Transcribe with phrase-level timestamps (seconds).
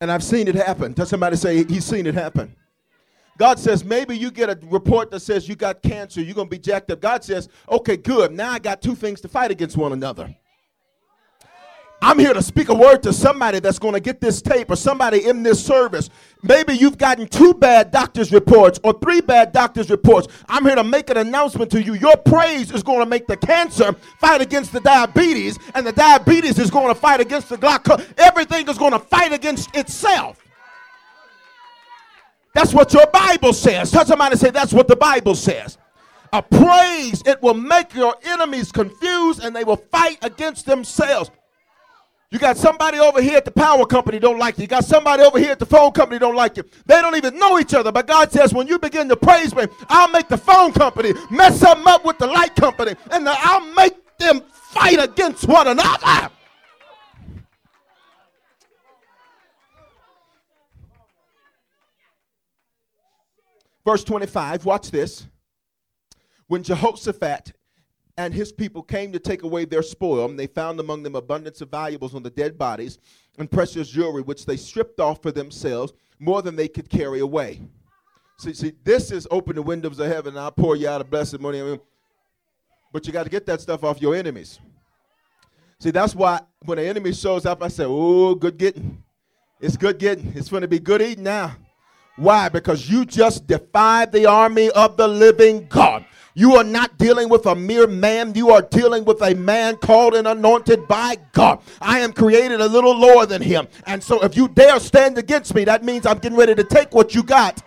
[0.00, 0.92] And I've seen it happen.
[0.92, 2.54] Does somebody say he's seen it happen.
[3.36, 6.50] God says, maybe you get a report that says you got cancer, you're going to
[6.50, 7.00] be jacked up.
[7.00, 8.32] God says, okay, good.
[8.32, 10.34] Now I got two things to fight against one another.
[12.02, 14.76] I'm here to speak a word to somebody that's going to get this tape or
[14.76, 16.08] somebody in this service.
[16.42, 20.28] Maybe you've gotten two bad doctor's reports or three bad doctor's reports.
[20.48, 21.94] I'm here to make an announcement to you.
[21.94, 26.58] Your praise is going to make the cancer fight against the diabetes, and the diabetes
[26.58, 28.04] is going to fight against the glaucoma.
[28.16, 30.38] Everything is going to fight against itself.
[32.54, 33.90] That's what your Bible says.
[33.90, 35.78] Tell somebody and say that's what the Bible says.
[36.32, 41.30] A praise, it will make your enemies confused and they will fight against themselves.
[42.32, 44.62] You got somebody over here at the power company don't like you.
[44.62, 46.62] You got somebody over here at the phone company don't like you.
[46.86, 47.90] They don't even know each other.
[47.90, 51.58] But God says, when you begin to praise me, I'll make the phone company mess
[51.58, 56.30] something up with the light company, and I'll make them fight against one another.
[63.84, 65.26] Verse 25, watch this.
[66.46, 67.54] When Jehoshaphat
[68.20, 71.62] and his people came to take away their spoil, and they found among them abundance
[71.62, 72.98] of valuables on the dead bodies
[73.38, 77.62] and precious jewelry, which they stripped off for themselves, more than they could carry away.
[78.38, 81.04] See, see, this is open the windows of heaven, and I'll pour you out a
[81.04, 81.78] blessed money.
[82.92, 84.60] But you got to get that stuff off your enemies.
[85.78, 89.02] See, that's why when an enemy shows up, I say, oh, good getting.
[89.60, 90.34] It's good getting.
[90.36, 91.56] It's going to be good eating now.
[92.16, 92.50] Why?
[92.50, 96.04] Because you just defied the army of the living God.
[96.34, 98.34] You are not dealing with a mere man.
[98.34, 101.60] You are dealing with a man called and anointed by God.
[101.80, 103.66] I am created a little lower than him.
[103.86, 106.94] And so if you dare stand against me, that means I'm getting ready to take
[106.94, 107.62] what you got.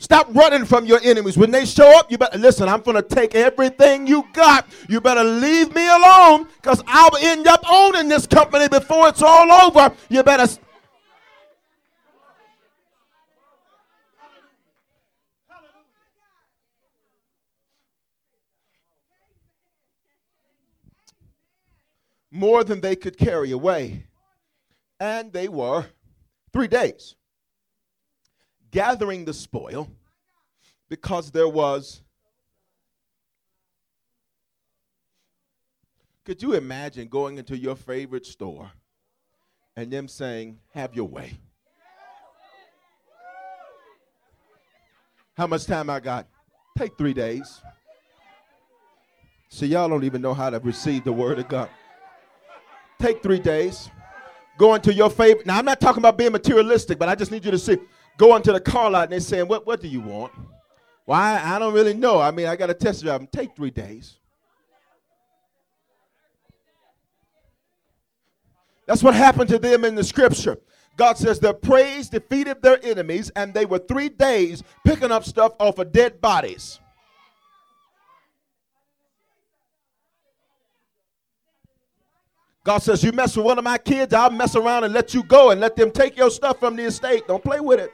[0.00, 1.36] Stop running from your enemies.
[1.36, 2.68] When they show up, you better listen.
[2.68, 4.66] I'm going to take everything you got.
[4.88, 9.50] You better leave me alone because I'll end up owning this company before it's all
[9.50, 9.92] over.
[10.08, 10.46] You better
[22.30, 24.04] more than they could carry away.
[25.00, 25.86] And they were
[26.52, 27.14] three days
[28.70, 29.88] gathering the spoil
[30.88, 32.02] because there was.
[36.24, 38.70] Could you imagine going into your favorite store
[39.76, 41.38] and them saying, Have your way?
[45.38, 46.26] How much time I got?
[46.76, 47.62] Take three days.
[49.48, 51.70] See, y'all don't even know how to receive the word of God.
[52.98, 53.90] Take three days.
[54.58, 55.46] Go into your favorite.
[55.46, 57.78] Now, I'm not talking about being materialistic, but I just need you to see.
[58.16, 60.32] Go into the car lot and they're saying, What, what do you want?
[61.04, 61.40] Why?
[61.42, 62.20] I, don't really know.
[62.20, 63.30] I mean, I got a test drive.
[63.30, 64.16] Take three days.
[68.86, 70.58] That's what happened to them in the scripture.
[70.96, 75.52] God says their praise defeated their enemies, and they were three days picking up stuff
[75.60, 76.80] off of dead bodies.
[82.68, 85.22] God says, You mess with one of my kids, I'll mess around and let you
[85.22, 87.26] go and let them take your stuff from the estate.
[87.26, 87.90] Don't play with it.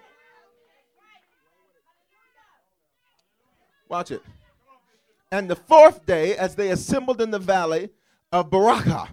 [3.88, 4.20] Watch it.
[5.30, 7.88] And the fourth day, as they assembled in the valley
[8.32, 9.10] of Berachah,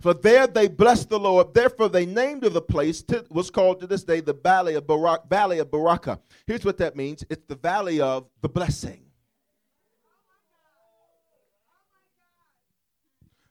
[0.00, 1.52] for there they blessed the Lord.
[1.52, 5.28] Therefore, they named the place to, was called to this day the valley of Barak,
[5.28, 6.20] valley of Berachah.
[6.46, 9.07] Here's what that means: it's the valley of the blessing.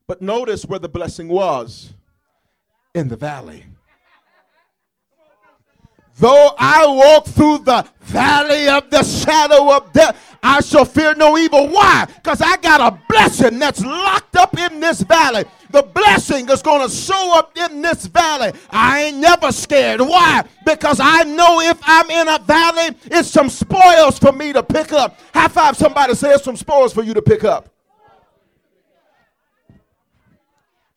[0.08, 1.94] But notice where the blessing was
[2.96, 3.66] in the valley.
[6.20, 11.38] Though I walk through the valley of the shadow of death, I shall fear no
[11.38, 11.68] evil.
[11.68, 12.06] Why?
[12.06, 15.44] Because I got a blessing that's locked up in this valley.
[15.70, 18.54] The blessing is going to show up in this valley.
[18.72, 20.00] I ain't never scared.
[20.00, 20.44] Why?
[20.66, 24.94] Because I know if I'm in a valley, it's some spoils for me to pick
[24.94, 25.20] up.
[25.34, 27.70] High five somebody say it's some spoils for you to pick up.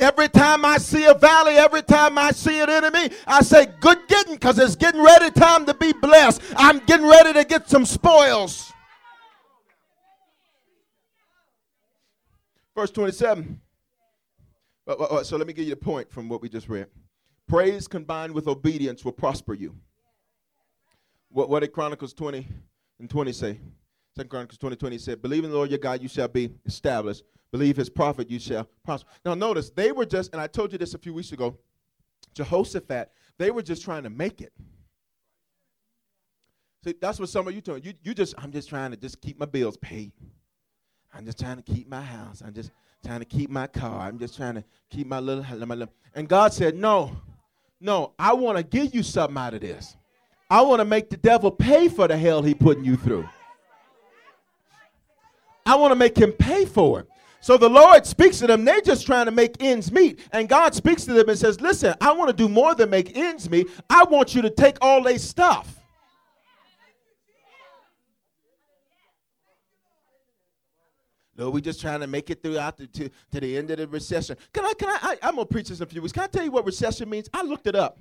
[0.01, 3.99] Every time I see a valley, every time I see an enemy, I say, Good
[4.09, 6.41] getting, because it's getting ready time to be blessed.
[6.57, 8.73] I'm getting ready to get some spoils.
[12.75, 13.61] Verse 27.
[15.23, 16.87] So let me give you the point from what we just read.
[17.47, 19.77] Praise combined with obedience will prosper you.
[21.29, 22.47] What, what did Chronicles 20
[22.99, 23.61] and 20 say?
[24.17, 27.23] Second Chronicles 20, 20 said, Believe in the Lord your God, you shall be established.
[27.53, 29.11] Believe his prophet, you shall prosper.
[29.25, 31.59] Now, notice, they were just, and I told you this a few weeks ago,
[32.35, 34.53] Jehoshaphat, they were just trying to make it.
[36.85, 37.83] See, that's what some of you doing.
[37.83, 40.13] You, you just, I'm just trying to just keep my bills paid.
[41.13, 42.41] I'm just trying to keep my house.
[42.45, 42.71] I'm just
[43.05, 44.01] trying to keep my car.
[44.01, 45.93] I'm just trying to keep my little, my little.
[46.15, 47.17] And God said, No,
[47.81, 49.97] no, I want to give you something out of this.
[50.49, 53.29] I want to make the devil pay for the hell he putting you through.
[55.67, 57.10] I want to make him pay for it.
[57.41, 58.65] So the Lord speaks to them.
[58.65, 60.21] They're just trying to make ends meet.
[60.33, 63.17] And God speaks to them and says, Listen, I want to do more than make
[63.17, 63.69] ends meet.
[63.89, 65.77] I want you to take all their stuff.
[71.41, 73.89] No, we're just trying to make it throughout the, to, to the end of the
[73.89, 74.37] recession.
[74.53, 76.13] Can I, can I, I, am going to preach this in a few weeks.
[76.13, 77.31] Can I tell you what recession means?
[77.33, 77.99] I looked it up.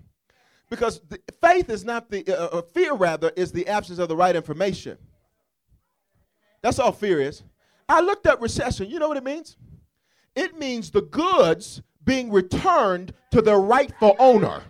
[0.69, 4.15] Because the, faith is not the, uh, uh, fear rather, is the absence of the
[4.15, 4.97] right information.
[6.61, 7.43] That's all fear is.
[7.89, 8.87] I looked up recession.
[8.89, 9.57] You know what it means?
[10.35, 14.61] It means the goods being returned to their rightful owner.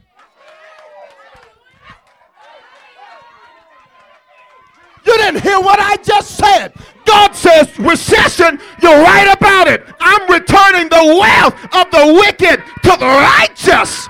[5.06, 6.74] You didn't hear what I just said.
[7.06, 9.83] God says, recession, you're right about it.
[10.00, 14.07] I'm returning the wealth of the wicked to the righteous.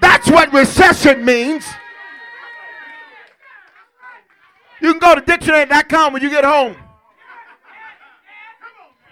[0.00, 1.64] That's what recession means.
[4.80, 6.76] You can go to dictionary.com when you get home.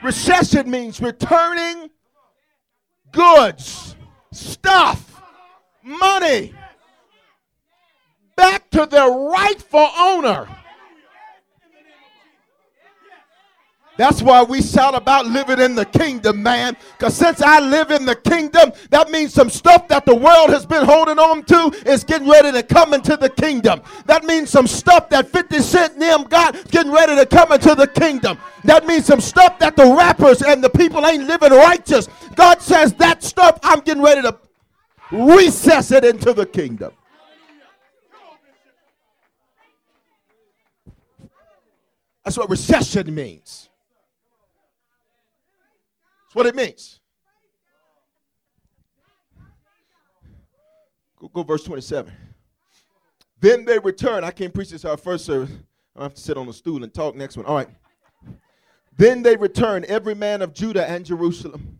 [0.04, 1.88] Recession means returning
[3.10, 3.96] goods,
[4.32, 5.22] stuff,
[5.82, 6.52] money
[8.36, 10.46] back to their rightful owner.
[13.96, 16.76] That's why we shout about living in the kingdom, man.
[16.98, 20.66] Because since I live in the kingdom, that means some stuff that the world has
[20.66, 23.82] been holding on to is getting ready to come into the kingdom.
[24.06, 27.86] That means some stuff that 50 Cent them got getting ready to come into the
[27.86, 28.38] kingdom.
[28.64, 32.08] That means some stuff that the rappers and the people ain't living righteous.
[32.34, 34.36] God says that stuff I'm getting ready to
[35.12, 36.92] recess it into the kingdom.
[42.24, 43.68] That's what recession means
[46.34, 47.00] what it means.
[51.18, 52.12] Go, go verse 27.
[53.40, 54.24] Then they return.
[54.24, 55.50] I can't preach this our first service.
[55.96, 57.46] I have to sit on the stool and talk next one.
[57.46, 57.68] All right.
[58.96, 61.78] Then they return, every man of Judah and Jerusalem,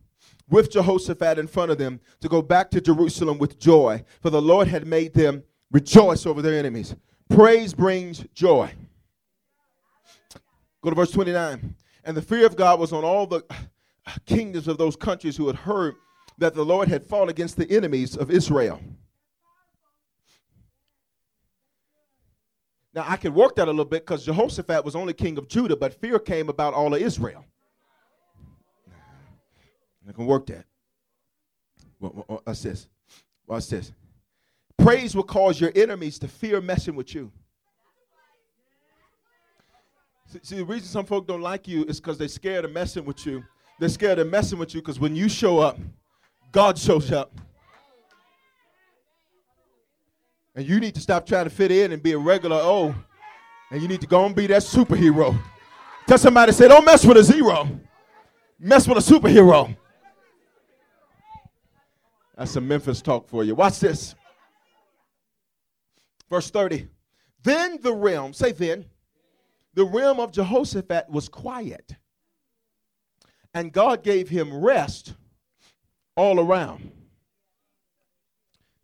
[0.49, 4.43] with Jehoshaphat in front of them, to go back to Jerusalem with joy, for the
[4.43, 6.95] Lord had made them rejoice over their enemies.
[7.29, 8.71] Praise brings joy.
[10.83, 11.75] Go to verse 29.
[12.05, 13.43] And the fear of God was on all the
[14.27, 15.95] kingdoms of those countries who had heard
[16.39, 18.81] that the Lord had fought against the enemies of Israel.
[22.95, 25.77] Now, I can work that a little bit because Jehoshaphat was only king of Judah,
[25.77, 27.45] but fear came about all of Israel.
[30.09, 30.65] I can work that.
[31.99, 32.89] Watch this.
[33.47, 33.93] Watch this.
[34.79, 37.33] Praise will cause your enemies to fear messing with you.
[40.27, 43.05] See, see the reason some folk don't like you is because they're scared of messing
[43.05, 43.43] with you
[43.79, 45.79] they're scared of messing with you because when you show up,
[46.53, 47.33] God shows up.
[50.55, 52.95] And you need to stop trying to fit in and be a regular oh,
[53.71, 55.37] and you need to go and be that superhero.
[56.07, 57.69] Tell somebody, say, don't mess with a zero.
[58.59, 59.77] Mess with a superhero.
[62.37, 63.55] That's some Memphis talk for you.
[63.55, 64.15] Watch this.
[66.31, 66.89] Verse 30.
[67.43, 68.85] Then the realm, say then,
[69.75, 71.97] the realm of Jehoshaphat was quiet
[73.55, 75.15] and God gave him rest
[76.17, 76.91] all around.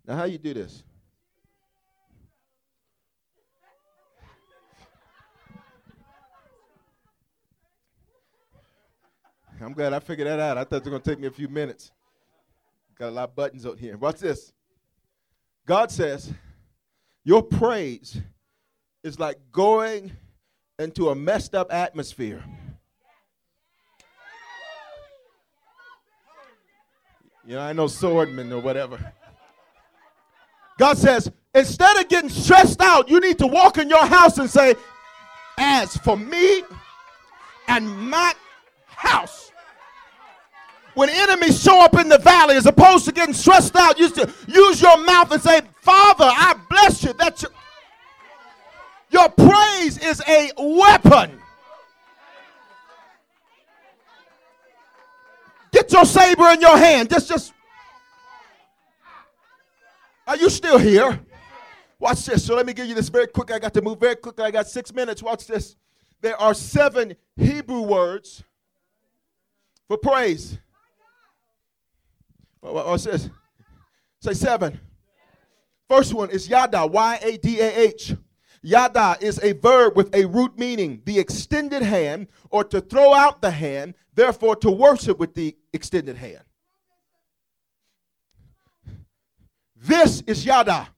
[0.06, 0.82] Now, how you do this?
[9.62, 10.56] I'm glad I figured that out.
[10.56, 11.92] I thought it was going to take me a few minutes.
[12.98, 13.96] Got a lot of buttons out here.
[13.98, 14.52] Watch this.
[15.66, 16.32] God says,
[17.24, 18.18] Your praise
[19.02, 20.12] is like going
[20.78, 22.42] into a messed up atmosphere.
[27.50, 29.12] You know, I know swordman or whatever.
[30.78, 34.48] God says, instead of getting stressed out, you need to walk in your house and
[34.48, 34.76] say,
[35.58, 36.62] As for me
[37.66, 38.34] and my
[38.86, 39.50] house.
[40.94, 44.32] When enemies show up in the valley, as opposed to getting stressed out, you to
[44.46, 47.14] use your mouth and say, Father, I bless you.
[47.14, 47.50] That's your,
[49.10, 51.40] your praise is a weapon.
[55.72, 57.10] Get your saber in your hand.
[57.10, 57.52] Just, just.
[60.26, 61.20] Are you still here?
[61.98, 62.44] Watch this.
[62.46, 63.50] So let me give you this very quick.
[63.50, 64.44] I got to move very quickly.
[64.44, 65.22] I got six minutes.
[65.22, 65.76] Watch this.
[66.20, 68.42] There are seven Hebrew words
[69.88, 70.58] for praise.
[72.60, 73.30] What's this?
[74.20, 74.80] Say seven.
[75.88, 78.14] First one is yada, Y A D A H.
[78.62, 83.40] Yada is a verb with a root meaning the extended hand or to throw out
[83.40, 86.42] the hand, therefore to worship with the extended hand.
[89.76, 90.88] This is Yada.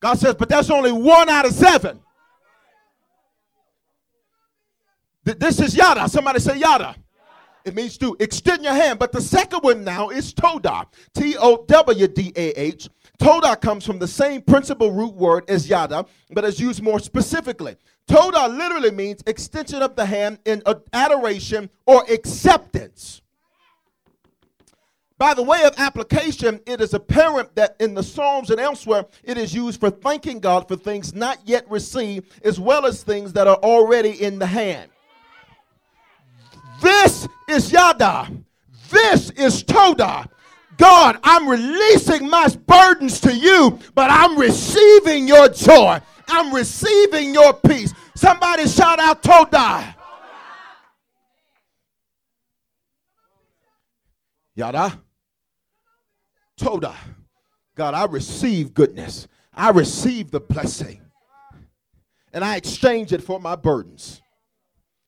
[0.00, 2.00] God says, but that's only one out of seven.
[5.24, 6.08] This is Yada.
[6.08, 6.94] Somebody say Yada.
[7.64, 9.00] It means to extend your hand.
[9.00, 10.86] But the second one now is Todah.
[11.14, 12.88] T O W D A H.
[13.18, 17.74] Todah comes from the same principal root word as Yada, but is used more specifically.
[18.08, 23.22] Todah literally means extension of the hand in adoration or acceptance.
[25.18, 29.38] By the way of application, it is apparent that in the Psalms and elsewhere, it
[29.38, 33.46] is used for thanking God for things not yet received, as well as things that
[33.46, 34.90] are already in the hand.
[36.82, 38.30] This is Yada.
[38.90, 40.28] This is Todah.
[40.76, 45.98] God, I'm releasing my burdens to you, but I'm receiving your joy.
[46.28, 47.92] I'm receiving your peace.
[48.14, 49.94] Somebody shout out Todah.
[54.54, 55.00] Yada.
[56.58, 56.96] Todah.
[57.74, 59.28] God, I receive goodness.
[59.52, 61.02] I receive the blessing.
[62.32, 64.20] And I exchange it for my burdens.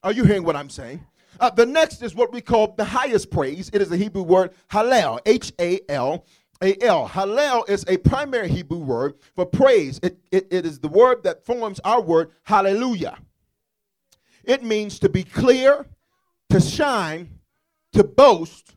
[0.03, 1.05] Are you hearing what I'm saying?
[1.39, 3.69] Uh, the next is what we call the highest praise.
[3.73, 6.25] It is the Hebrew word, halal, H A L
[6.61, 7.07] A L.
[7.07, 9.99] Halal is a primary Hebrew word for praise.
[10.03, 13.17] It, it, it is the word that forms our word, hallelujah.
[14.43, 15.85] It means to be clear,
[16.49, 17.39] to shine,
[17.93, 18.75] to boast,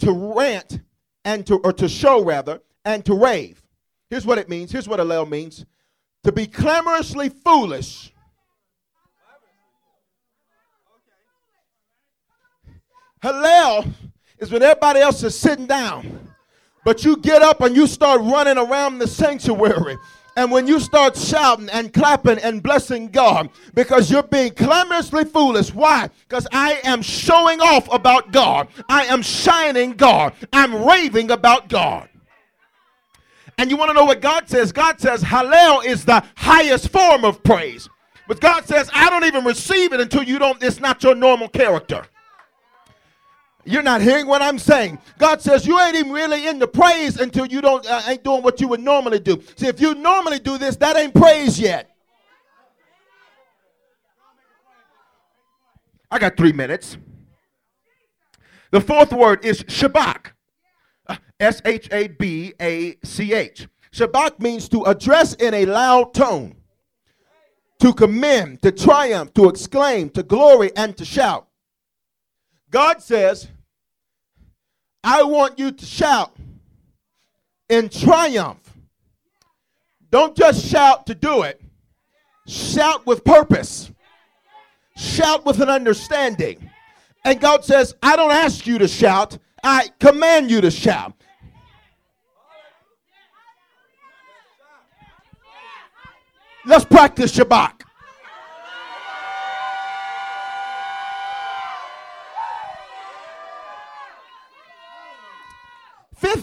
[0.00, 0.80] to rant,
[1.24, 3.62] and to, or to show rather, and to rave.
[4.08, 4.72] Here's what it means.
[4.72, 5.66] Here's what halal means
[6.24, 8.12] to be clamorously foolish
[13.22, 13.92] Hallel
[14.38, 16.27] is when everybody else is sitting down.
[16.88, 19.98] But you get up and you start running around the sanctuary.
[20.38, 25.74] And when you start shouting and clapping and blessing God, because you're being clamorously foolish.
[25.74, 26.08] Why?
[26.26, 28.68] Because I am showing off about God.
[28.88, 30.32] I am shining God.
[30.50, 32.08] I'm raving about God.
[33.58, 34.72] And you want to know what God says?
[34.72, 37.86] God says Hallel is the highest form of praise.
[38.26, 41.50] But God says, I don't even receive it until you don't, it's not your normal
[41.50, 42.06] character.
[43.64, 44.98] You're not hearing what I'm saying.
[45.18, 48.42] God says you ain't even really in the praise until you don't uh, ain't doing
[48.42, 49.42] what you would normally do.
[49.56, 51.90] See, if you normally do this, that ain't praise yet.
[56.10, 56.96] I got three minutes.
[58.70, 60.32] The fourth word is Shabach.
[61.06, 63.68] Uh, S H A B A C H.
[63.92, 66.54] Shabach means to address in a loud tone,
[67.80, 71.47] to commend, to triumph, to exclaim, to glory, and to shout.
[72.70, 73.48] God says,
[75.02, 76.36] I want you to shout
[77.68, 78.58] in triumph.
[80.10, 81.60] Don't just shout to do it,
[82.46, 83.90] shout with purpose,
[84.96, 86.70] shout with an understanding.
[87.24, 91.12] And God says, I don't ask you to shout, I command you to shout.
[96.64, 97.77] Let's practice Shabach.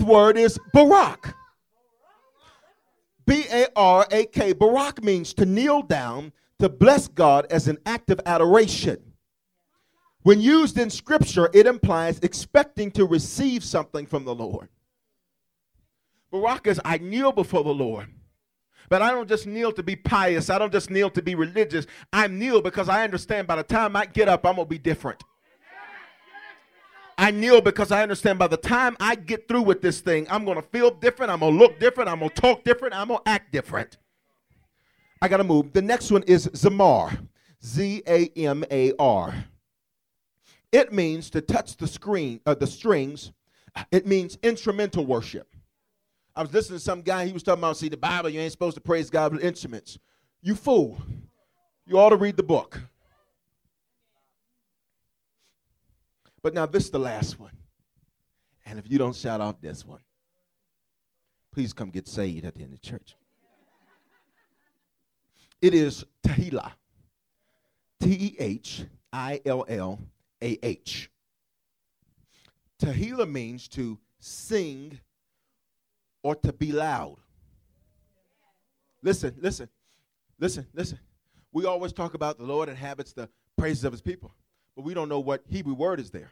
[0.06, 1.36] Word is Barak.
[3.26, 4.54] B A R A K.
[4.54, 9.14] Barak means to kneel down to bless God as an act of adoration.
[10.22, 14.70] When used in scripture, it implies expecting to receive something from the Lord.
[16.32, 18.08] Barak is I kneel before the Lord.
[18.90, 20.50] But I don't just kneel to be pious.
[20.50, 21.86] I don't just kneel to be religious.
[22.14, 24.78] I kneel because I understand by the time I get up, I'm going to be
[24.78, 25.24] different.
[27.18, 30.44] I kneel because I understand by the time I get through with this thing, I'm
[30.44, 31.32] going to feel different.
[31.32, 32.10] I'm going to look different.
[32.10, 32.94] I'm going to talk different.
[32.94, 33.98] I'm going to act different.
[35.22, 35.72] I got to move.
[35.72, 37.18] The next one is Zamar.
[37.64, 39.46] Z A M A R.
[40.72, 43.32] It means to touch the screen, uh, the strings.
[43.92, 45.48] It means instrumental worship.
[46.36, 48.52] I was listening to some guy, he was talking about, see, the Bible, you ain't
[48.52, 49.98] supposed to praise God with instruments.
[50.42, 50.98] You fool.
[51.88, 52.82] You ought to read the book.
[56.46, 57.58] But now this is the last one.
[58.68, 60.02] And if you don't shout out this one,
[61.52, 63.16] please come get saved at the end of church.
[65.60, 66.74] It is Tehillah.
[68.00, 70.00] T E H I L L
[70.40, 71.10] A H.
[72.80, 75.00] Tehillah means to sing
[76.22, 77.16] or to be loud.
[79.02, 79.68] Listen, listen,
[80.38, 81.00] listen, listen.
[81.52, 84.32] We always talk about the Lord inhabits the praises of his people
[84.76, 86.32] but we don't know what Hebrew word is there.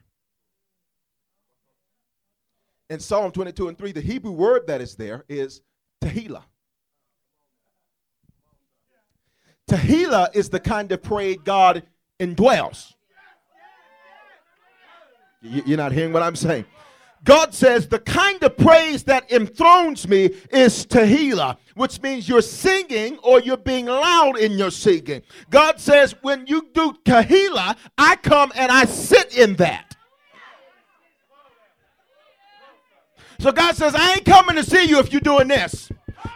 [2.89, 5.61] In Psalm 22 and 3, the Hebrew word that is there is
[6.01, 6.43] Tehillah.
[9.69, 11.83] Tehillah is the kind of praise God
[12.19, 12.93] indwells.
[15.41, 16.65] You're not hearing what I'm saying.
[17.23, 23.17] God says the kind of praise that enthrones me is Tehillah, which means you're singing
[23.19, 25.21] or you're being loud in your singing.
[25.49, 29.95] God says when you do Tehillah, I come and I sit in that.
[33.39, 35.91] So God says, I ain't coming to see you if you're doing this.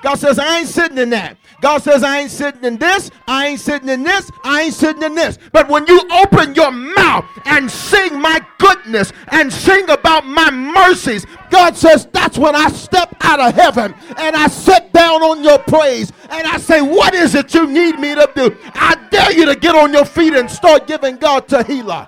[0.07, 1.35] God says, I ain't sitting in that.
[1.59, 5.03] God says, I ain't sitting in this, I ain't sitting in this, I ain't sitting
[5.03, 5.37] in this.
[5.51, 11.25] But when you open your mouth and sing my goodness and sing about my mercies,
[11.49, 15.59] God says, that's when I step out of heaven and I sit down on your
[15.59, 18.55] praise and I say, What is it you need me to do?
[18.75, 22.07] I dare you to get on your feet and start giving God Tehillah.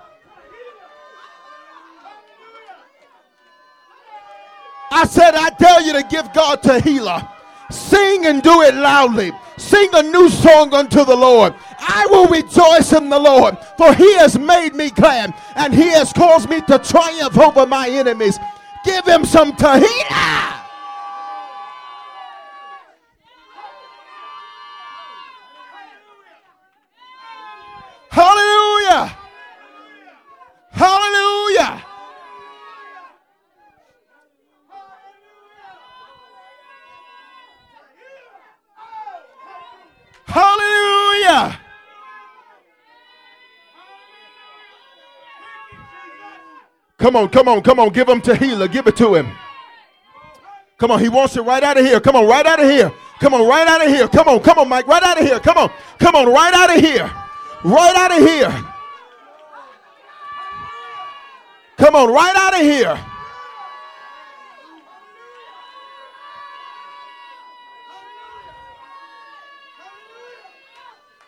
[4.89, 7.38] I said, I dare you to give God Tehillah.
[7.69, 9.31] Sing and do it loudly.
[9.57, 11.53] Sing a new song unto the Lord.
[11.79, 16.13] I will rejoice in the Lord, for he has made me glad, and he has
[16.13, 18.39] caused me to triumph over my enemies.
[18.83, 20.38] Give him some Tehillah.
[46.99, 47.89] Come on, come on, come on.
[47.89, 48.71] Give him Tehillah.
[48.71, 49.31] Give it to him.
[50.77, 51.99] Come on, he wants it right out of here.
[51.99, 52.91] Come on, right out of here.
[53.19, 54.07] Come on, right out of here.
[54.07, 55.39] Come on, come on, Mike, right out of here.
[55.39, 57.11] Come on, come on, right out of here.
[57.63, 58.65] Right out of here.
[61.77, 62.99] Come on, right out of here.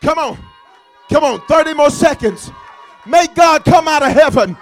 [0.02, 0.38] Come on.
[1.08, 1.40] Come on.
[1.46, 2.50] 30 more seconds.
[3.06, 4.56] May God come out of heaven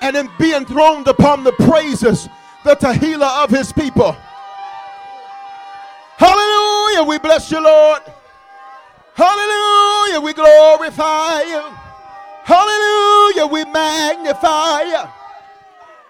[0.00, 2.28] and in being enthroned upon the praises,
[2.64, 4.16] the Tehillah of his people.
[6.16, 7.04] Hallelujah.
[7.04, 8.02] We bless you, Lord.
[9.14, 10.20] Hallelujah.
[10.20, 11.62] We glorify you.
[12.44, 13.46] Hallelujah.
[13.46, 15.02] We magnify you.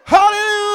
[0.05, 0.70] Hallelujah.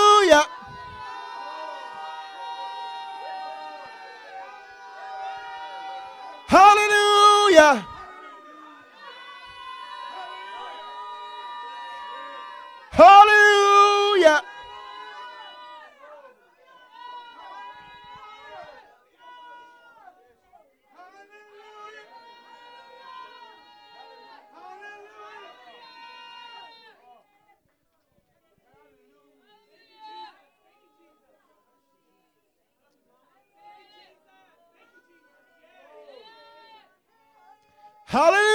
[38.15, 38.54] Hallelujah.